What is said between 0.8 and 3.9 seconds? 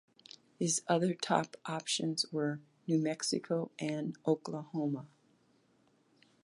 other top options were New Mexico